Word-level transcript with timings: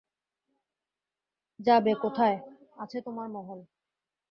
যাবে 1.59 1.93
কোথায়, 2.03 2.37
আছে 2.77 2.97
তোমার 3.01 3.27
মহল। 3.29 3.59